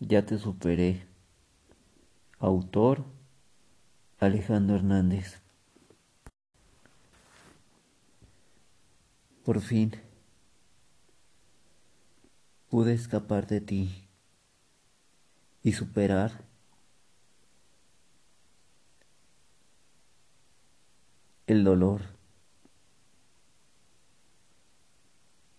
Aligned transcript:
Ya 0.00 0.24
te 0.24 0.38
superé. 0.38 1.06
Autor 2.38 3.04
Alejandro 4.18 4.76
Hernández. 4.76 5.42
Por 9.44 9.60
fin 9.60 9.92
pude 12.70 12.94
escapar 12.94 13.46
de 13.46 13.60
ti 13.60 14.08
y 15.62 15.72
superar 15.72 16.44
el 21.46 21.62
dolor. 21.62 22.00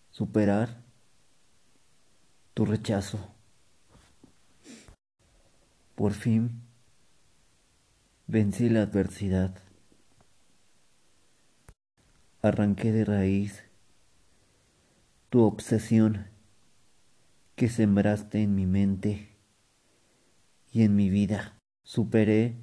Superar 0.09 0.83
tu 2.55 2.65
rechazo. 2.65 3.40
Por 6.01 6.13
fin 6.13 6.63
vencí 8.25 8.69
la 8.69 8.81
adversidad. 8.81 9.53
Arranqué 12.41 12.91
de 12.91 13.05
raíz 13.05 13.63
tu 15.29 15.43
obsesión 15.43 16.25
que 17.55 17.69
sembraste 17.69 18.41
en 18.41 18.55
mi 18.55 18.65
mente 18.65 19.29
y 20.71 20.81
en 20.81 20.95
mi 20.95 21.11
vida. 21.11 21.55
Superé 21.83 22.55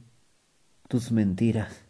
tus 0.89 1.13
mentiras 1.13 1.85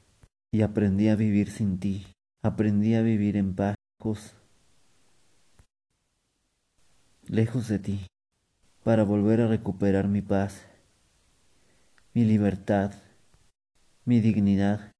y 0.53 0.61
aprendí 0.61 1.09
a 1.09 1.17
vivir 1.17 1.51
sin 1.51 1.81
ti. 1.81 2.09
Aprendí 2.43 2.95
a 2.95 3.01
vivir 3.01 3.39
en 3.39 3.55
paz, 3.55 3.75
lejos 7.27 7.69
de 7.69 7.79
ti, 7.79 8.07
para 8.85 9.03
volver 9.03 9.41
a 9.41 9.49
recuperar 9.49 10.09
mi 10.09 10.21
paz, 10.21 10.68
mi 12.19 12.25
libertad, 12.25 12.91
mi 14.05 14.21
dignidad. 14.21 14.91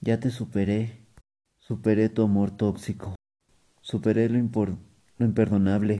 Ya 0.00 0.20
te 0.20 0.30
superé, 0.30 1.04
superé 1.58 2.08
tu 2.08 2.22
amor 2.22 2.56
tóxico, 2.56 3.14
superé 3.82 4.26
lo, 4.30 4.38
lo 5.18 5.26
imperdonable, 5.26 5.98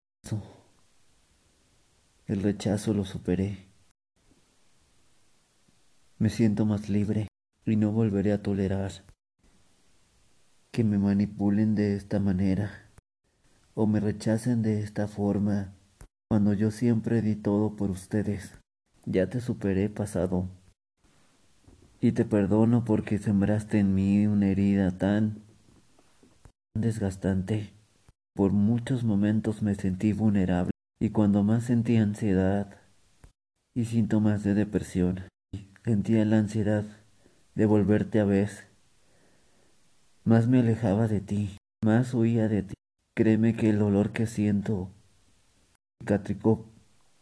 el 2.27 2.43
rechazo 2.43 2.95
lo 2.95 3.05
superé. 3.05 3.67
Me 6.17 6.31
siento 6.31 6.65
más 6.65 6.89
libre 6.89 7.29
y 7.67 7.77
no 7.77 7.93
volveré 7.93 8.33
a 8.33 8.43
tolerar 8.43 8.93
que 10.73 10.85
me 10.85 10.97
manipulen 10.97 11.75
de 11.75 11.97
esta 11.97 12.19
manera 12.19 12.89
o 13.75 13.87
me 13.87 14.01
rechacen 14.01 14.63
de 14.63 14.81
esta 14.81 15.07
forma 15.07 15.75
cuando 16.31 16.55
yo 16.55 16.71
siempre 16.71 17.21
di 17.21 17.37
todo 17.37 17.77
por 17.77 17.91
ustedes. 17.91 18.60
Ya 19.07 19.29
te 19.29 19.41
superé 19.41 19.89
pasado 19.89 20.47
y 22.01 22.13
te 22.13 22.25
perdono 22.25 22.85
porque 22.85 23.19
sembraste 23.19 23.79
en 23.79 23.95
mí 23.95 24.27
una 24.27 24.49
herida 24.49 24.97
tan 24.99 25.43
desgastante. 26.75 27.73
Por 28.35 28.53
muchos 28.53 29.03
momentos 29.03 29.63
me 29.63 29.75
sentí 29.75 30.13
vulnerable 30.13 30.71
y 31.01 31.11
cuando 31.11 31.43
más 31.43 31.65
sentí 31.65 31.97
ansiedad 31.97 32.77
y 33.75 33.87
síntomas 33.87 34.45
de 34.45 34.55
depresión, 34.55 35.23
sentía 35.85 36.25
la 36.25 36.39
ansiedad 36.39 36.85
de 37.55 37.67
volverte 37.67 38.21
a 38.21 38.25
ver. 38.25 38.51
Más 40.25 40.47
me 40.47 40.61
alejaba 40.61 41.09
de 41.09 41.21
ti, 41.21 41.57
más 41.83 42.13
huía 42.13 42.49
de 42.49 42.63
ti. 42.63 42.75
Créeme 43.17 43.57
que 43.57 43.71
el 43.71 43.79
dolor 43.79 44.13
que 44.13 44.27
siento 44.27 44.91
cicatricó 46.01 46.67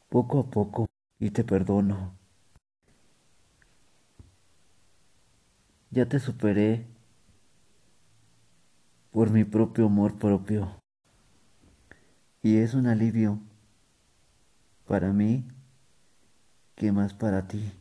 poco 0.09 0.41
a 0.41 0.51
poco 0.51 0.88
y 1.19 1.31
te 1.31 1.45
perdono. 1.45 2.17
Ya 5.91 6.07
te 6.07 6.21
superé 6.21 6.87
por 9.11 9.31
mi 9.31 9.45
propio 9.45 9.87
amor 9.87 10.19
propio. 10.19 10.81
Y 12.43 12.59
es 12.59 12.75
un 12.75 12.87
alivio 12.87 13.41
para 14.87 15.13
mí 15.13 15.45
que 16.77 16.93
más 16.93 17.15
para 17.15 17.49
ti. 17.49 17.73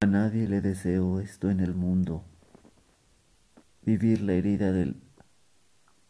A 0.00 0.06
nadie 0.06 0.46
le 0.46 0.60
deseo 0.60 1.20
esto 1.20 1.50
en 1.50 1.60
el 1.60 1.74
mundo, 1.74 2.24
vivir 3.82 4.20
la 4.20 4.34
herida 4.34 4.70
de 4.70 4.94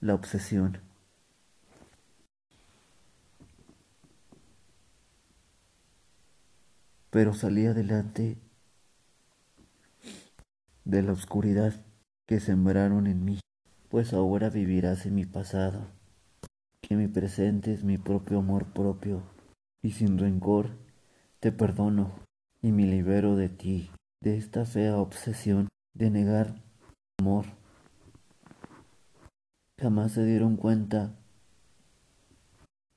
la 0.01 0.15
obsesión. 0.15 0.88
Pero 7.11 7.33
salí 7.33 7.67
adelante 7.67 8.37
de 10.85 11.03
la 11.03 11.13
oscuridad 11.13 11.75
que 12.27 12.41
sembraron 12.41 13.07
en 13.07 13.25
mí, 13.25 13.41
pues 13.89 14.13
ahora 14.13 14.51
vivirás 14.51 15.07
en 15.07 15.15
mi 15.15 15.25
pasado, 15.25 15.87
que 16.83 16.97
mi 16.97 17.09
presente 17.09 17.73
es 17.73 17.85
mi 17.85 17.97
propio 17.97 18.39
amor 18.39 18.67
propio, 18.73 19.23
y 19.83 19.93
sin 19.93 20.19
rencor 20.19 20.77
te 21.41 21.53
perdono 21.53 22.13
y 22.61 22.73
me 22.73 22.87
libero 22.87 23.37
de 23.37 23.49
ti, 23.49 23.91
de 24.23 24.37
esta 24.37 24.67
fea 24.67 24.97
obsesión 24.97 25.69
de 25.95 26.11
negar 26.11 26.63
amor. 27.19 27.47
Jamás 29.81 30.13
se 30.13 30.25
dieron 30.25 30.57
cuenta 30.57 31.15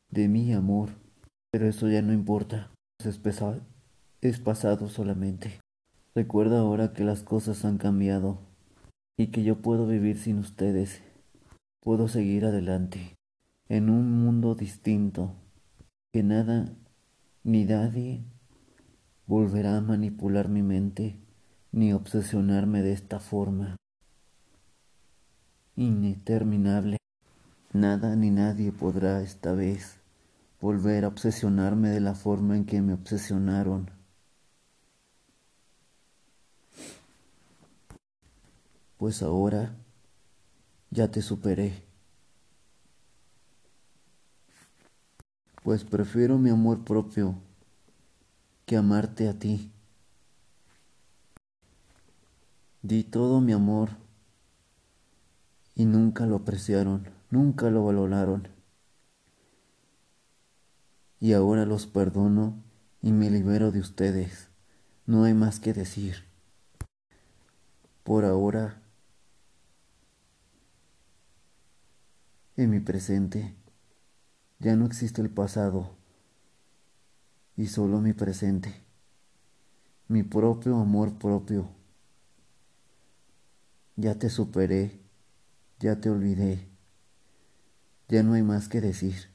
de 0.09 0.28
mi 0.28 0.51
amor, 0.53 0.89
pero 1.51 1.67
eso 1.67 1.88
ya 1.88 2.01
no 2.01 2.11
importa, 2.11 2.72
es 4.22 4.40
pasado 4.40 4.88
solamente. 4.88 5.59
Recuerda 6.14 6.59
ahora 6.59 6.94
que 6.94 7.04
las 7.04 7.24
cosas 7.24 7.66
han 7.66 7.78
cambiado 7.78 8.40
y 9.18 9.28
que 9.28 9.44
yo 9.44 9.62
puedo 9.62 9.88
vivir 9.88 10.18
sin 10.18 10.38
ustedes, 10.38 11.02
puedo 11.82 12.08
seguir 12.08 12.46
adelante 12.46 13.16
en 13.68 13.90
un 13.90 14.12
mundo 14.24 14.54
distinto, 14.54 15.34
que 16.14 16.24
nada 16.24 16.74
ni 17.44 17.66
nadie 17.66 18.24
volverá 19.26 19.78
a 19.78 19.82
manipular 19.82 20.50
mi 20.50 20.62
mente 20.62 21.20
ni 21.72 21.94
obsesionarme 21.94 22.82
de 22.82 22.92
esta 22.92 23.20
forma 23.20 23.78
ininterminable. 25.76 26.98
Nada 27.74 28.16
ni 28.18 28.30
nadie 28.30 28.72
podrá 28.72 29.22
esta 29.22 29.53
vez 29.53 30.02
volver 30.59 31.06
a 31.06 31.08
obsesionarme 31.08 31.90
de 31.90 32.02
la 32.02 32.14
forma 32.14 32.58
en 32.58 32.66
que 32.66 32.82
me 32.82 32.94
obsesionaron. 32.94 34.00
Pues 39.01 39.23
ahora 39.23 39.75
ya 40.91 41.09
te 41.09 41.23
superé. 41.23 41.81
Pues 45.63 45.84
prefiero 45.84 46.38
mi 46.38 46.51
amor 46.51 46.84
propio 46.84 47.34
que 48.67 48.78
amarte 48.78 49.28
a 49.28 49.34
ti. 49.34 49.72
Di 52.84 53.03
todo 53.03 53.41
mi 53.41 53.53
amor 53.53 53.90
y 55.73 55.85
nunca 55.85 56.28
lo 56.28 56.35
apreciaron, 56.35 57.09
nunca 57.31 57.72
lo 57.72 57.84
valoraron. 57.84 58.50
Y 61.19 61.34
ahora 61.34 61.66
los 61.66 61.88
perdono 61.88 62.53
y 63.01 63.13
me 63.13 63.31
libero 63.31 63.72
de 63.72 63.79
ustedes. 63.79 64.50
No 65.07 65.23
hay 65.23 65.34
más 65.34 65.59
que 65.59 65.73
decir. 65.73 66.23
Por 68.03 68.25
ahora, 68.25 68.81
mi 72.67 72.79
presente, 72.79 73.55
ya 74.59 74.75
no 74.75 74.85
existe 74.85 75.22
el 75.22 75.29
pasado 75.29 75.95
y 77.58 77.67
solo 77.67 77.99
mi 78.02 78.13
presente, 78.13 78.84
mi 80.08 80.23
propio 80.23 80.78
amor 80.78 81.17
propio. 81.17 81.69
Ya 83.96 84.16
te 84.19 84.29
superé, 84.29 84.99
ya 85.79 85.99
te 85.99 86.09
olvidé, 86.09 86.67
ya 88.08 88.23
no 88.23 88.34
hay 88.34 88.43
más 88.43 88.67
que 88.67 88.81
decir. 88.81 89.30